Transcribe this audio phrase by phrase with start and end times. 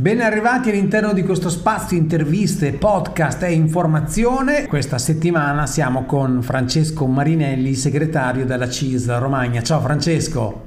[0.00, 4.68] Ben arrivati all'interno di questo spazio interviste, podcast e informazione.
[4.68, 9.60] Questa settimana siamo con Francesco Marinelli, segretario della CIS Romagna.
[9.60, 10.66] Ciao Francesco.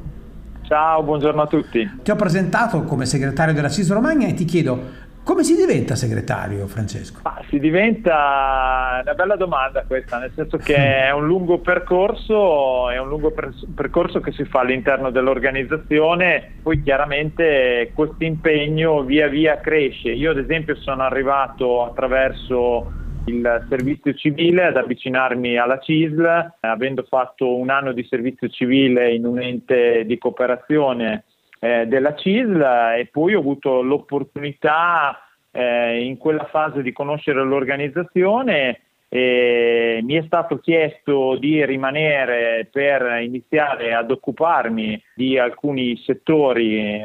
[0.63, 1.99] Ciao, buongiorno a tutti.
[2.03, 4.81] Ti ho presentato come segretario della CIS Romagna e ti chiedo
[5.23, 7.19] come si diventa segretario, Francesco?
[7.23, 10.75] Ah, si diventa una bella domanda questa, nel senso che
[11.07, 16.81] è un lungo percorso, è un lungo per- percorso che si fa all'interno dell'organizzazione, poi
[16.81, 20.09] chiaramente questo impegno via via cresce.
[20.09, 27.55] Io ad esempio sono arrivato attraverso il servizio civile ad avvicinarmi alla CISL, avendo fatto
[27.55, 31.25] un anno di servizio civile in un ente di cooperazione
[31.63, 35.19] eh, della CISL e poi ho avuto l'opportunità
[35.51, 43.21] eh, in quella fase di conoscere l'organizzazione e mi è stato chiesto di rimanere per
[43.21, 47.01] iniziare ad occuparmi di alcuni settori, eh,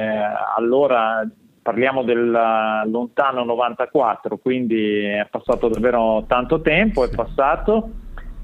[0.57, 1.29] allora
[1.61, 7.91] parliamo del lontano 94, quindi è passato davvero tanto tempo, è passato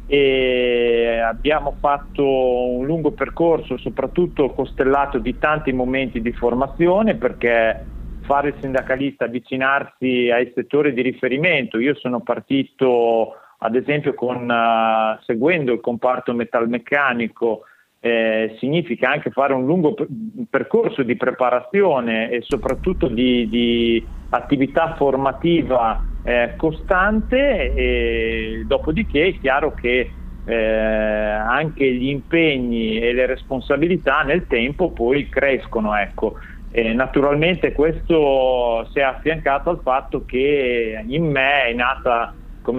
[0.07, 7.85] e abbiamo fatto un lungo percorso, soprattutto costellato di tanti momenti di formazione perché
[8.23, 11.79] fare il sindacalista, avvicinarsi ai settori di riferimento.
[11.79, 17.63] Io sono partito ad esempio con, uh, seguendo il comparto metalmeccanico
[18.05, 19.95] eh, significa anche fare un lungo
[20.51, 29.75] percorso di preparazione e soprattutto di, di attività formativa eh, costante e dopodiché è chiaro
[29.75, 30.13] che
[30.45, 35.97] eh, anche gli impegni e le responsabilità nel tempo poi crescono.
[35.97, 36.37] Ecco.
[36.71, 42.35] E naturalmente questo si è affiancato al fatto che in me è nata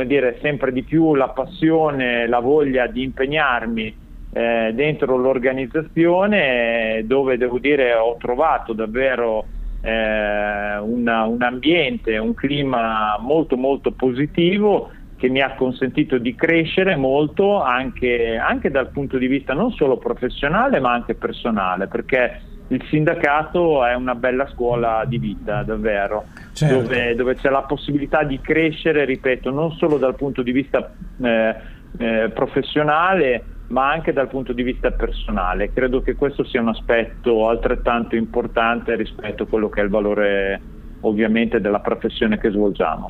[0.05, 3.95] dire, sempre di più la passione, la voglia di impegnarmi
[4.31, 9.45] eh, dentro l'organizzazione dove devo dire ho trovato davvero
[9.83, 16.95] eh, una, un ambiente, un clima molto molto positivo che mi ha consentito di crescere
[16.95, 22.83] molto anche, anche dal punto di vista non solo professionale ma anche personale perché il
[22.89, 26.81] sindacato è una bella scuola di vita, davvero, certo.
[26.81, 30.91] dove, dove, c'è la possibilità di crescere, ripeto, non solo dal punto di vista
[31.21, 31.55] eh,
[31.97, 33.43] eh, professionale,
[33.73, 35.73] ma anche dal punto di vista personale.
[35.73, 40.61] Credo che questo sia un aspetto altrettanto importante rispetto a quello che è il valore
[41.01, 43.07] ovviamente della professione che svolgiamo.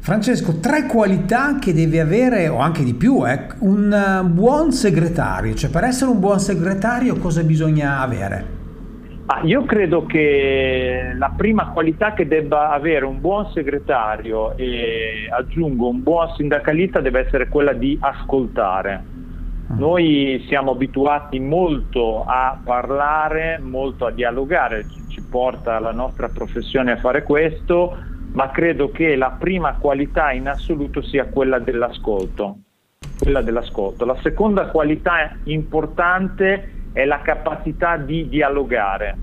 [0.00, 5.70] Francesco, tre qualità che deve avere, o anche di più, eh, un buon segretario, cioè
[5.70, 8.60] per essere un buon segretario cosa bisogna avere?
[9.26, 15.88] Ah, io credo che la prima qualità che debba avere un buon segretario e aggiungo
[15.88, 19.11] un buon sindacalista deve essere quella di ascoltare.
[19.72, 19.76] Ah.
[19.76, 26.98] Noi siamo abituati molto a parlare, molto a dialogare, ci porta la nostra professione a
[26.98, 27.96] fare questo,
[28.32, 32.58] ma credo che la prima qualità in assoluto sia quella dell'ascolto.
[33.18, 34.04] Quella dell'ascolto.
[34.04, 39.16] La seconda qualità importante è la capacità di dialogare.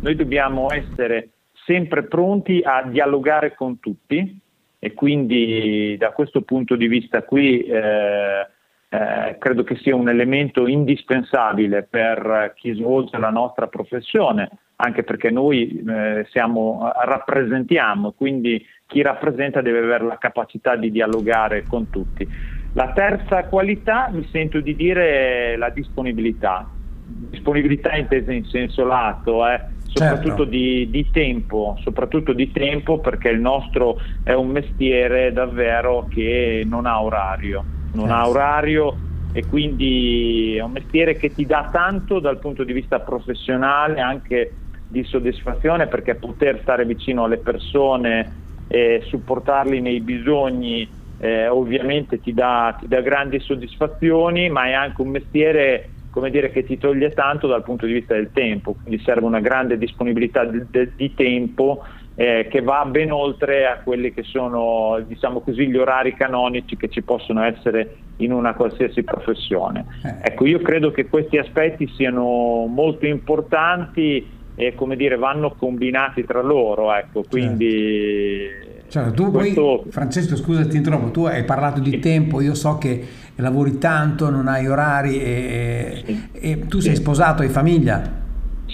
[0.00, 1.30] Noi dobbiamo essere
[1.66, 4.40] sempre pronti a dialogare con tutti
[4.78, 8.46] e quindi da questo punto di vista qui eh,
[8.94, 15.30] eh, credo che sia un elemento indispensabile per chi svolge la nostra professione, anche perché
[15.30, 22.26] noi eh, siamo, rappresentiamo, quindi chi rappresenta deve avere la capacità di dialogare con tutti.
[22.74, 26.68] La terza qualità mi sento di dire è la disponibilità
[27.06, 30.44] disponibilità intesa in senso lato, eh, soprattutto certo.
[30.44, 36.86] di, di, tempo, soprattutto di tempo perché il nostro è un mestiere davvero che non
[36.86, 38.98] ha orario, non ha orario
[39.32, 44.58] e quindi è un mestiere che ti dà tanto dal punto di vista professionale, anche
[44.86, 48.36] di soddisfazione perché poter stare vicino alle persone
[48.68, 55.00] e supportarli nei bisogni eh, ovviamente ti dà, ti dà grandi soddisfazioni, ma è anche
[55.00, 59.02] un mestiere come dire, che ti toglie tanto dal punto di vista del tempo, quindi
[59.02, 61.82] serve una grande disponibilità di, di, di tempo
[62.16, 66.88] eh, che va ben oltre a quelli che sono diciamo così, gli orari canonici che
[66.88, 69.84] ci possono essere in una qualsiasi professione.
[70.04, 70.30] Eh.
[70.30, 76.40] Ecco, io credo che questi aspetti siano molto importanti e come dire, vanno combinati tra
[76.40, 78.46] loro, ecco, quindi...
[78.86, 79.80] Cioè, tu questo...
[79.82, 81.98] poi, Francesco, scusa ti interrompo, tu hai parlato di sì.
[81.98, 83.04] tempo, io so che
[83.36, 86.28] lavori tanto, non hai orari e, sì.
[86.32, 88.22] e tu sei sposato, hai famiglia?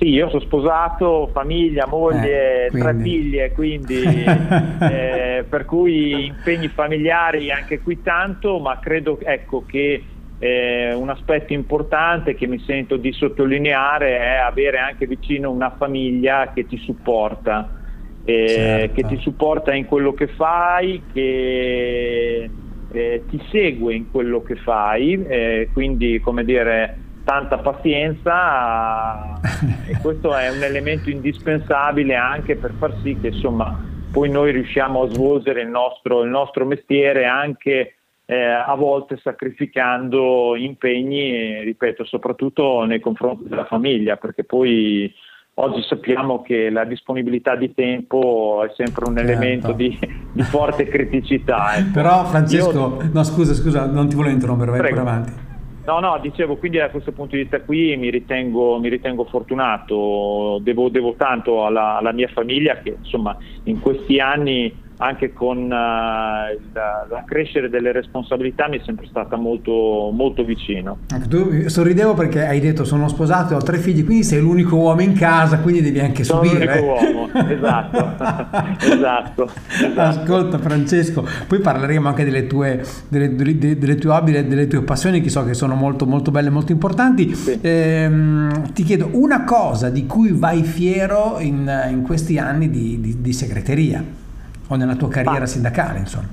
[0.00, 7.50] Sì, io sono sposato, famiglia, moglie, eh, tre figlie, quindi eh, per cui impegni familiari
[7.50, 10.02] anche qui tanto, ma credo ecco, che
[10.38, 16.50] eh, un aspetto importante che mi sento di sottolineare è avere anche vicino una famiglia
[16.54, 17.76] che ti supporta
[18.24, 18.94] eh, certo.
[18.94, 22.50] che ti supporta in quello che fai, che
[22.90, 29.38] eh, ti segue in quello che fai, eh, quindi come dire tanta pazienza
[29.86, 33.78] e questo è un elemento indispensabile anche per far sì che insomma
[34.10, 37.94] poi noi riusciamo a svolgere il nostro, il nostro mestiere anche
[38.26, 45.12] eh, a volte sacrificando impegni, ripeto, soprattutto nei confronti della famiglia, perché poi
[45.54, 49.32] oggi sappiamo che la disponibilità di tempo è sempre un certo.
[49.32, 49.98] elemento di,
[50.32, 51.76] di, forte criticità.
[51.76, 51.90] Ecco.
[51.92, 53.10] Però Francesco, Io...
[53.12, 55.48] no scusa, scusa, non ti volevo interrompere, vai pure avanti.
[55.90, 60.60] No, no, dicevo, quindi da questo punto di vista qui mi ritengo, mi ritengo fortunato,
[60.62, 65.68] devo, devo tanto alla, alla, mia famiglia che insomma in questi anni anche con uh,
[65.68, 70.98] la, crescere delle responsabilità mi è sempre stata molto, molto vicino.
[71.12, 74.76] Ecco, tu sorridevo perché hai detto sono sposato e ho tre figli, quindi sei l'unico
[74.76, 76.76] uomo in casa, quindi devi anche sono subire.
[76.76, 77.98] Sono l'unico uomo, esatto.
[78.92, 84.66] esatto, esatto, Ascolta Francesco, poi parleremo anche delle tue, delle, delle, delle tue hobby, delle
[84.66, 87.34] tue passioni che so che sono molto, molto belle e molto importanti.
[87.34, 87.58] Sì.
[87.62, 93.20] Ehm, ti chiedo una cosa di cui vai fiero in, in questi anni di, di,
[93.22, 94.28] di segreteria
[94.70, 96.28] o nella tua carriera sindacale, insomma?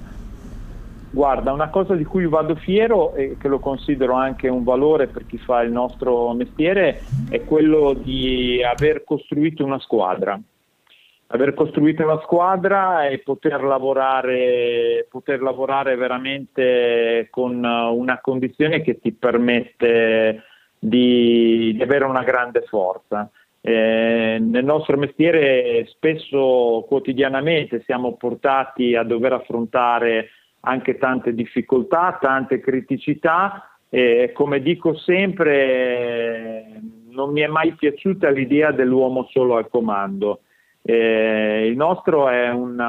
[1.10, 5.26] Guarda, una cosa di cui vado fiero e che lo considero anche un valore per
[5.26, 10.40] chi fa il nostro mestiere è quello di aver costruito una squadra.
[11.30, 19.12] Aver costruito una squadra e poter lavorare, poter lavorare veramente con una condizione che ti
[19.12, 20.44] permette
[20.78, 23.30] di, di avere una grande forza.
[23.68, 30.30] Eh, nel nostro mestiere spesso quotidianamente siamo portati a dover affrontare
[30.62, 36.80] anche tante difficoltà, tante criticità e come dico sempre
[37.10, 40.44] non mi è mai piaciuta l'idea dell'uomo solo al comando.
[40.82, 42.82] Eh, il nostro è un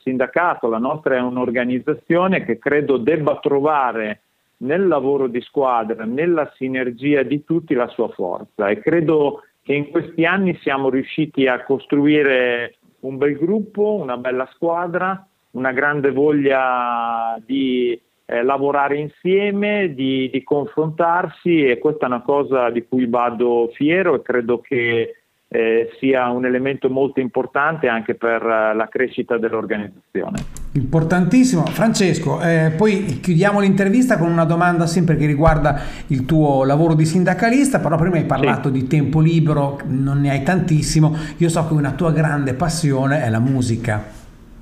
[0.00, 4.20] sindacato, la nostra è un'organizzazione che credo debba trovare
[4.58, 9.90] nel lavoro di squadra, nella sinergia di tutti la sua forza e credo che in
[9.90, 17.40] questi anni siamo riusciti a costruire un bel gruppo, una bella squadra, una grande voglia
[17.44, 23.70] di eh, lavorare insieme, di, di, confrontarsi e questa è una cosa di cui vado
[23.74, 25.23] fiero e credo che
[25.54, 30.42] eh, sia un elemento molto importante anche per eh, la crescita dell'organizzazione.
[30.72, 31.64] Importantissimo.
[31.66, 37.04] Francesco, eh, poi chiudiamo l'intervista con una domanda sempre che riguarda il tuo lavoro di
[37.06, 38.80] sindacalista, però prima hai parlato sì.
[38.80, 43.30] di tempo libero, non ne hai tantissimo, io so che una tua grande passione è
[43.30, 44.02] la musica.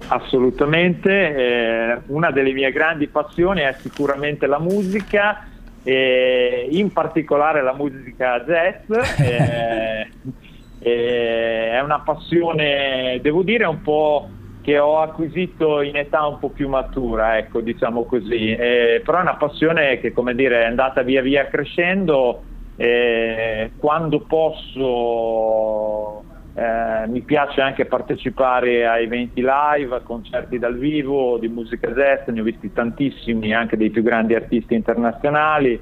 [0.08, 5.46] Assolutamente, eh, una delle mie grandi passioni è sicuramente la musica,
[5.84, 8.90] eh, in particolare la musica jazz.
[10.84, 16.38] Eh, eh, è una passione, devo dire, un po' che ho acquisito in età un
[16.38, 18.50] po' più matura, ecco, diciamo così.
[18.54, 22.46] Eh, però è una passione che, come dire, è andata via via crescendo.
[22.74, 31.38] Eh, quando posso eh, mi piace anche partecipare a eventi live, a concerti dal vivo
[31.38, 35.80] di musica jazz, ne ho visti tantissimi, anche dei più grandi artisti internazionali.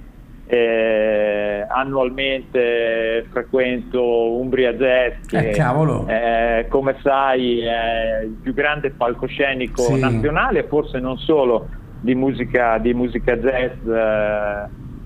[0.53, 10.01] Eh, annualmente frequento Umbria Jazz che eh, come sai è il più grande palcoscenico sì.
[10.01, 11.69] nazionale forse non solo
[12.01, 13.79] di musica, di musica jazz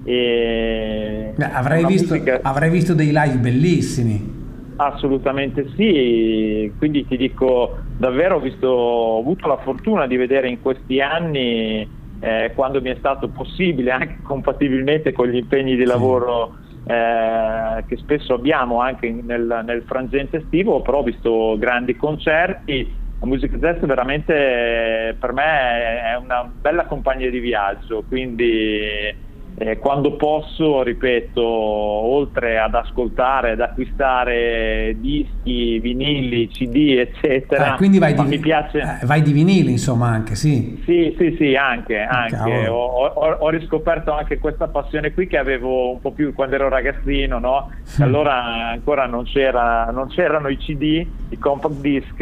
[0.07, 2.39] eh, Beh, avrai, visto, musica...
[2.41, 4.43] avrai visto dei live bellissimi
[4.77, 10.61] Assolutamente sì, quindi ti dico davvero ho, visto, ho avuto la fortuna di vedere in
[10.61, 16.55] questi anni eh, quando mi è stato possibile, anche compatibilmente con gli impegni di lavoro
[16.85, 22.97] eh, che spesso abbiamo anche nel, nel, frangente estivo, però ho visto grandi concerti.
[23.19, 29.15] La musica jazz veramente per me è una bella compagnia di viaggio, quindi
[29.57, 37.99] eh, quando posso, ripeto, oltre ad ascoltare, ad acquistare dischi, vinili, CD, eccetera, eh, quindi
[37.99, 38.99] vai di, mi piace...
[39.01, 40.83] Eh, vai di vinili, insomma, anche, sì.
[40.85, 42.67] Sì, sì, sì, anche, anche.
[42.67, 46.69] Ho, ho, ho, riscoperto anche questa passione qui che avevo un po' più quando ero
[46.69, 47.71] ragazzino, no?
[48.01, 52.21] allora ancora non, c'era, non c'erano i CD, i compact disc,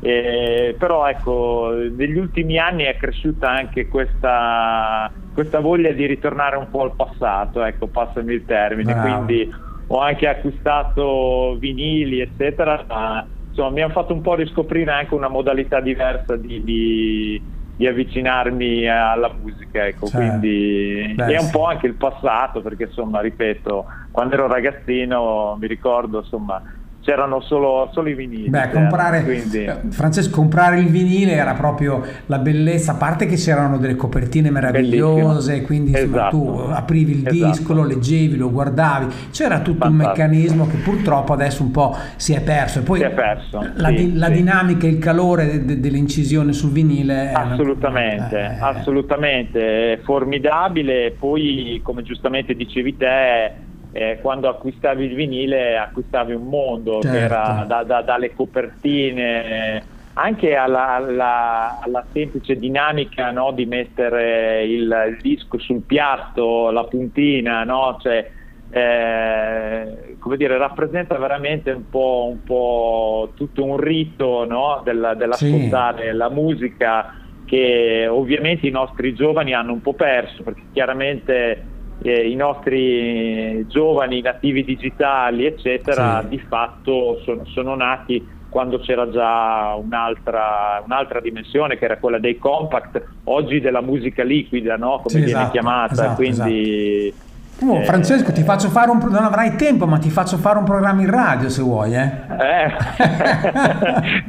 [0.00, 6.70] eh, però ecco, negli ultimi anni è cresciuta anche questa, questa, voglia di ritornare un
[6.70, 9.24] po' al passato, ecco, passami il termine, Bravo.
[9.24, 9.54] quindi
[9.88, 15.28] ho anche acquistato vinili, eccetera, ma insomma mi hanno fatto un po' riscoprire anche una
[15.28, 17.42] modalità diversa di, di,
[17.76, 20.16] di avvicinarmi alla musica, ecco, certo.
[20.16, 25.66] quindi Beh, è un po' anche il passato, perché insomma, ripeto, quando ero ragazzino mi
[25.66, 26.62] ricordo, insomma,
[27.06, 28.48] c'erano solo, solo, i vinili.
[28.48, 29.62] Beh, comprare, quindi...
[29.62, 34.50] Eh, Francesco, comprare il vinile era proprio la bellezza, a parte che c'erano delle copertine
[34.50, 35.66] meravigliose, Bellissimo.
[35.66, 36.36] quindi esatto.
[36.36, 37.52] tu aprivi il esatto.
[37.52, 39.88] disco, lo leggevi, lo guardavi, c'era tutto Fantastico.
[39.88, 42.80] un meccanismo che purtroppo adesso un po' si è perso.
[42.80, 44.32] E poi è perso, la, sì, di, la sì.
[44.32, 47.30] dinamica, il calore de, de, dell'incisione sul vinile.
[47.30, 51.14] Assolutamente, eh, assolutamente, formidabile.
[51.16, 53.52] Poi, come giustamente dicevi te,
[53.96, 57.10] eh, quando acquistavi il vinile acquistavi un mondo certo.
[57.10, 57.66] che era certo.
[57.66, 65.58] da, da, dalle copertine anche alla, alla, alla semplice dinamica no, di mettere il, disco
[65.58, 67.98] sul piatto, la puntina, no?
[68.00, 68.30] cioè,
[68.70, 74.80] eh, come dire, rappresenta veramente un po', un po tutto un rito no?
[74.84, 76.16] Del, dell'ascoltare sì.
[76.16, 81.62] la musica che ovviamente i nostri giovani hanno un po' perso perché chiaramente
[82.08, 86.28] eh, i nostri giovani nativi digitali, eccetera, sì.
[86.28, 92.38] di fatto sono, sono, nati quando c'era già un'altra, un'altra, dimensione che era quella dei
[92.38, 95.00] compact, oggi della musica liquida, no?
[95.02, 95.92] come sì, viene esatto, chiamata.
[95.92, 97.25] Esatto, Quindi, esatto
[97.62, 101.00] Oh, Francesco, ti faccio fare un non avrai tempo, ma ti faccio fare un programma
[101.00, 102.04] in radio se vuoi, eh?
[102.04, 102.70] eh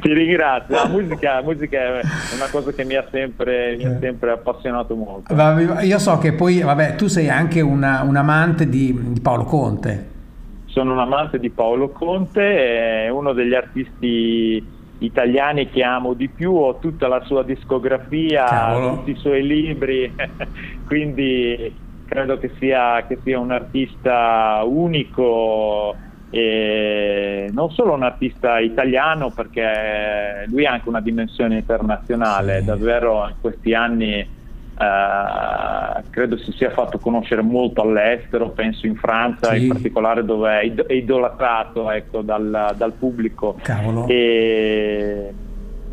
[0.00, 0.74] ti ringrazio.
[0.74, 2.00] La musica, la musica, è
[2.34, 3.98] una cosa che mi ha sempre, mi ha eh.
[4.00, 5.34] sempre appassionato molto.
[5.82, 10.16] Io so che poi, vabbè, tu sei anche una, un amante di, di, Paolo Conte.
[10.64, 16.54] Sono un amante di Paolo Conte, è uno degli artisti italiani che amo di più,
[16.54, 18.96] ho tutta la sua discografia, Cavolo.
[18.96, 20.14] tutti i suoi libri,
[20.86, 25.94] quindi credo che sia, che sia un artista unico
[26.30, 32.64] e non solo un artista italiano perché lui ha anche una dimensione internazionale, sì.
[32.64, 34.36] davvero in questi anni
[34.78, 39.62] Uh, credo si sia fatto conoscere molto all'estero, penso in Francia sì.
[39.62, 43.58] in particolare dove è idolatrato ecco, dal, dal, pubblico.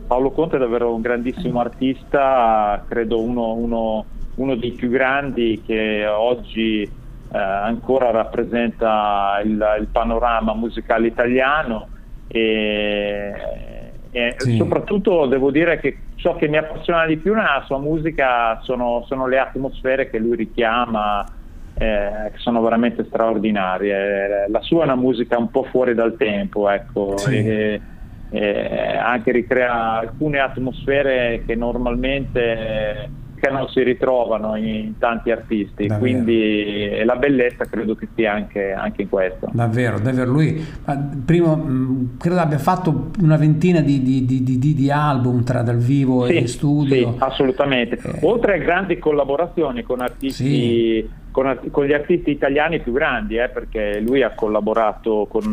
[0.05, 6.05] Paolo Conte è davvero un grandissimo artista, credo uno, uno uno dei più grandi che
[6.05, 11.87] oggi eh, ancora rappresenta il, il, panorama musicale italiano
[12.27, 13.33] e,
[14.11, 14.57] e sì.
[14.57, 19.27] soprattutto devo dire che ciò che mi appassiona di più nella sua musica sono, sono
[19.27, 21.25] le atmosfere che lui richiama
[21.77, 26.69] eh, che sono veramente straordinarie la sua è una musica un po' fuori dal tempo
[26.69, 27.37] ecco sì.
[27.37, 27.81] e,
[28.29, 35.99] e anche ricrea alcune atmosfere che normalmente non si ritrovano in tanti artisti, davvero.
[35.99, 39.49] quindi la bellezza credo che sia anche, anche in questo.
[39.51, 40.31] Davvero, davvero.
[40.31, 40.65] Lui
[41.25, 46.37] primo, credo abbia fatto una ventina di, di, di, di album tra dal vivo sì,
[46.37, 46.95] e studio.
[46.95, 47.99] Sì, assolutamente.
[48.03, 48.19] Eh.
[48.21, 50.43] Oltre a grandi collaborazioni con artisti...
[50.43, 51.23] Sì.
[51.35, 55.51] Con, con, gli artisti italiani più grandi, eh, perché lui ha collaborato con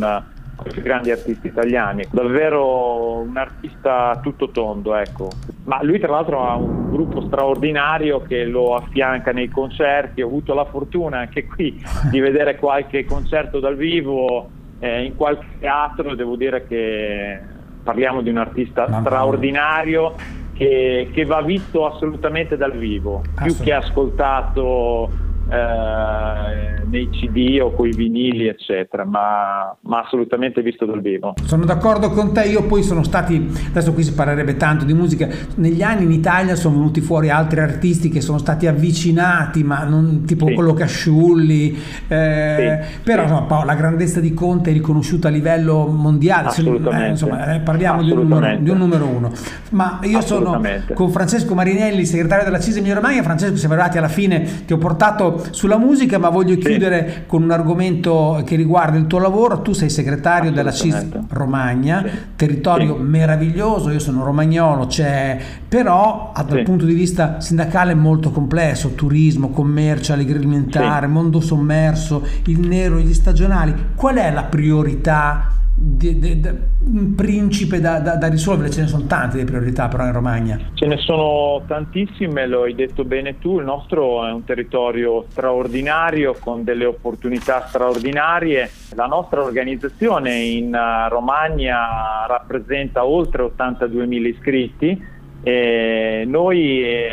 [0.71, 5.30] più grandi artisti italiani, davvero un artista tutto tondo, ecco.
[5.64, 10.54] Ma lui tra l'altro ha un gruppo straordinario che lo affianca nei concerti, ho avuto
[10.54, 16.37] la fortuna anche qui di vedere qualche concerto dal vivo eh, in qualche teatro, devo
[16.37, 17.40] dire che
[17.82, 20.14] parliamo di un artista straordinario
[20.54, 27.92] che, che va visto assolutamente dal vivo, più che ascoltato eh, nei CD o coi
[27.92, 33.02] vinili eccetera ma, ma, assolutamente visto dal vivo sono d'accordo con te io poi sono
[33.02, 37.30] stati adesso qui si parlerebbe tanto di musica negli anni in Italia sono venuti fuori
[37.30, 40.54] altri artisti che sono stati avvicinati ma non tipo sì.
[40.54, 41.76] quello Casciulli
[42.08, 43.00] eh, sì.
[43.02, 43.32] però sì.
[43.32, 48.11] Insomma, la grandezza di Conte è riconosciuta a livello mondiale eh, insomma, eh, parliamo di
[48.11, 49.32] un, numero, di un, numero, uno
[49.70, 50.61] ma io sono
[50.94, 54.78] con Francesco Marinelli segretario della CISE Emilia Romagna Francesco siamo arrivati alla fine ti ho
[54.78, 57.26] portato sulla musica, ma voglio chiudere sì.
[57.26, 59.62] con un argomento che riguarda il tuo lavoro.
[59.62, 62.10] Tu sei segretario della CIS Romagna, sì.
[62.36, 63.02] territorio sì.
[63.02, 70.12] meraviglioso, io sono romagnolo, c'è, però dal punto di vista sindacale molto complesso, turismo, commercio,
[70.12, 73.74] agroalimentare, mondo sommerso, il nero, gli stagionali.
[73.94, 75.60] Qual è la priorità?
[75.84, 76.48] Di, di, di,
[76.84, 80.60] un principe da, da, da, risolvere, ce ne sono tante di priorità però in Romagna.
[80.74, 86.36] Ce ne sono tantissime, lo hai detto bene tu, il nostro è un territorio straordinario
[86.38, 88.70] con delle opportunità straordinarie.
[88.94, 95.10] La nostra organizzazione in uh, Romagna rappresenta oltre 82.000 iscritti.
[95.44, 97.08] E noi eh,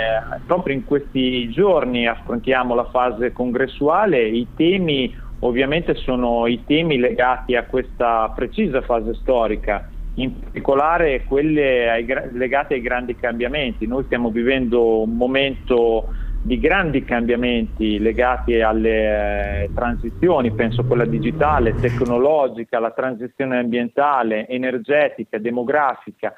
[0.46, 7.56] proprio in questi giorni affrontiamo la fase congressuale, i temi ovviamente sono i temi legati
[7.56, 13.88] a questa precisa fase storica, in particolare quelle ai, legate ai grandi cambiamenti.
[13.88, 21.06] Noi stiamo vivendo un momento di grandi cambiamenti legati alle eh, transizioni, penso a quella
[21.06, 26.34] digitale, tecnologica, la transizione ambientale, energetica, demografica.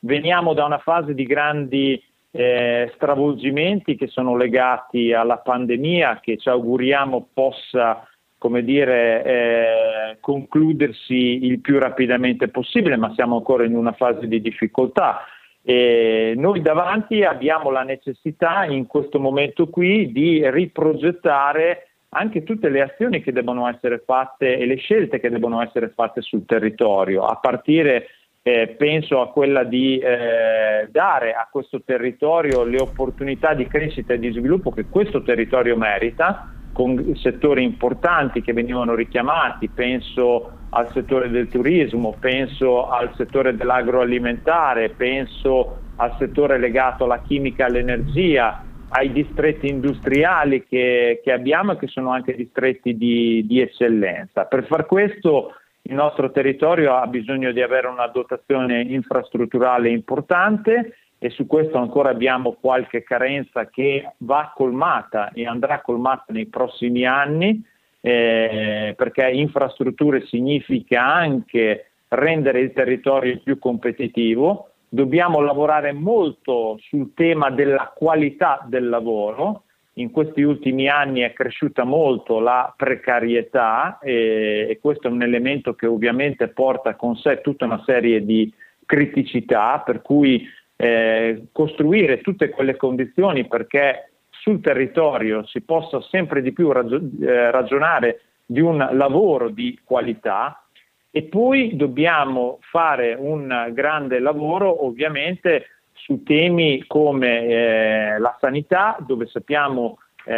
[0.00, 6.50] Veniamo da una fase di grandi eh, stravolgimenti che sono legati alla pandemia che ci
[6.50, 8.06] auguriamo possa
[8.46, 14.40] come dire, eh, concludersi il più rapidamente possibile, ma siamo ancora in una fase di
[14.40, 15.24] difficoltà.
[15.64, 22.82] E noi davanti abbiamo la necessità in questo momento qui di riprogettare anche tutte le
[22.82, 27.34] azioni che devono essere fatte e le scelte che devono essere fatte sul territorio, a
[27.34, 28.06] partire
[28.42, 34.20] eh, penso a quella di eh, dare a questo territorio le opportunità di crescita e
[34.20, 41.30] di sviluppo che questo territorio merita, con settori importanti che venivano richiamati, penso al settore
[41.30, 49.10] del turismo, penso al settore dell'agroalimentare, penso al settore legato alla chimica e all'energia, ai
[49.10, 54.44] distretti industriali che, che, abbiamo e che sono anche distretti di, di eccellenza.
[54.44, 60.94] Per far questo il nostro territorio ha bisogno di avere una dotazione infrastrutturale importante
[61.26, 67.04] e su questo ancora abbiamo qualche carenza che va colmata e andrà colmata nei prossimi
[67.04, 67.60] anni
[68.00, 74.68] eh, perché infrastrutture significa anche rendere il territorio più competitivo.
[74.88, 79.64] Dobbiamo lavorare molto sul tema della qualità del lavoro.
[79.94, 85.74] In questi ultimi anni è cresciuta molto la precarietà e, e questo è un elemento
[85.74, 88.52] che ovviamente porta con sé tutta una serie di
[88.84, 96.52] criticità, per cui eh, costruire tutte quelle condizioni perché sul territorio si possa sempre di
[96.52, 100.62] più ragion- eh, ragionare di un lavoro di qualità
[101.10, 109.26] e poi dobbiamo fare un grande lavoro ovviamente su temi come eh, la sanità, dove
[109.26, 110.34] sappiamo eh,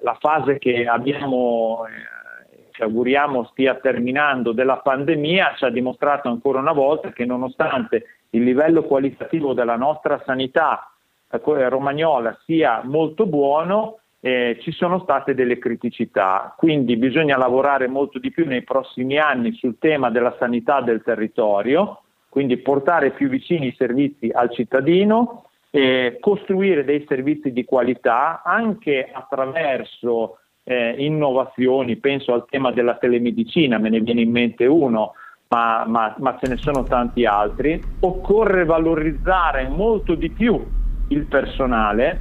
[0.00, 6.60] la fase che abbiamo, eh, ci auguriamo stia terminando della pandemia, ci ha dimostrato ancora
[6.60, 10.90] una volta che nonostante il livello qualitativo della nostra sanità
[11.30, 18.18] eh, romagnola sia molto buono, eh, ci sono state delle criticità, quindi bisogna lavorare molto
[18.18, 23.68] di più nei prossimi anni sul tema della sanità del territorio, quindi portare più vicini
[23.68, 32.32] i servizi al cittadino, eh, costruire dei servizi di qualità anche attraverso eh, innovazioni, penso
[32.32, 35.12] al tema della telemedicina, me ne viene in mente uno,
[35.48, 40.62] ma, ma, ma ce ne sono tanti altri, occorre valorizzare molto di più
[41.08, 42.20] il personale,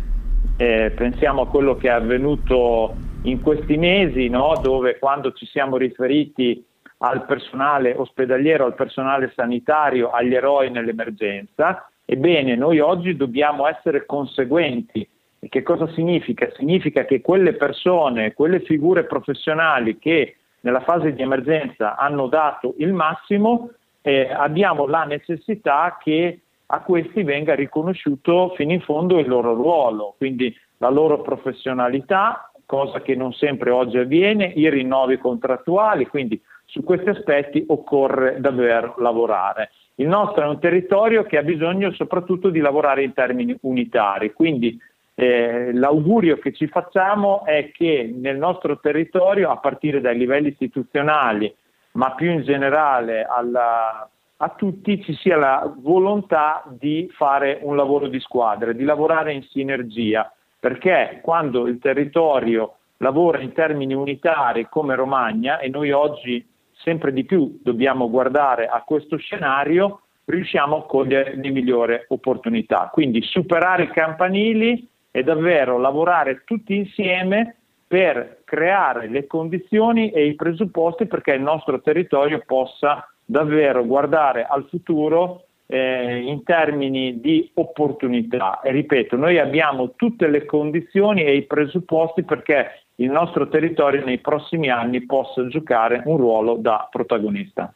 [0.56, 4.54] eh, pensiamo a quello che è avvenuto in questi mesi, no?
[4.62, 6.64] dove quando ci siamo riferiti
[7.00, 15.08] al personale ospedaliero, al personale sanitario, agli eroi nell'emergenza, ebbene noi oggi dobbiamo essere conseguenti.
[15.40, 16.50] E che cosa significa?
[16.56, 22.94] Significa che quelle persone, quelle figure professionali che nella fase di emergenza hanno dato il
[22.94, 29.54] massimo, eh, abbiamo la necessità che a questi venga riconosciuto fino in fondo il loro
[29.54, 36.42] ruolo, quindi la loro professionalità, cosa che non sempre oggi avviene, i rinnovi contrattuali, quindi
[36.66, 39.72] su questi aspetti occorre davvero lavorare.
[39.96, 44.78] Il nostro è un territorio che ha bisogno soprattutto di lavorare in termini unitari, quindi
[45.20, 51.52] eh, l'augurio che ci facciamo è che nel nostro territorio, a partire dai livelli istituzionali,
[51.94, 58.08] ma più in generale alla, a tutti, ci sia la volontà di fare un lavoro
[58.08, 64.94] di squadra, di lavorare in sinergia, perché quando il territorio lavora in termini unitari come
[64.94, 71.36] Romagna, e noi oggi sempre di più dobbiamo guardare a questo scenario, riusciamo a cogliere
[71.36, 72.92] le migliori opportunità.
[72.94, 77.56] Quindi superare i campanili, è davvero lavorare tutti insieme
[77.88, 84.68] per creare le condizioni e i presupposti perché il nostro territorio possa davvero guardare al
[84.70, 88.62] futuro eh, in termini di opportunità.
[88.62, 94.20] E ripeto, noi abbiamo tutte le condizioni e i presupposti perché il nostro territorio nei
[94.20, 97.74] prossimi anni possa giocare un ruolo da protagonista.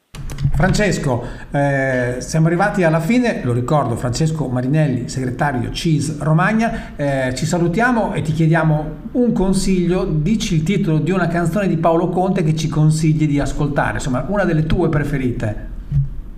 [0.53, 7.45] Francesco, eh, siamo arrivati alla fine, lo ricordo, Francesco Marinelli, segretario CIS Romagna, eh, ci
[7.45, 12.43] salutiamo e ti chiediamo un consiglio, dici il titolo di una canzone di Paolo Conte
[12.43, 15.69] che ci consigli di ascoltare, insomma una delle tue preferite.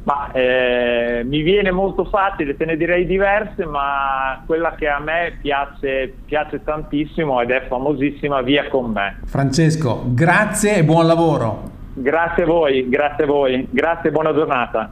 [0.04, 5.38] Ma, eh, mi viene molto facile, te ne direi diverse, ma quella che a me
[5.42, 9.20] piace, piace tantissimo ed è famosissima, Via con me.
[9.26, 11.82] Francesco, grazie e buon lavoro.
[11.96, 14.90] Grazie a voi, grazie a voi, grazie e buona giornata.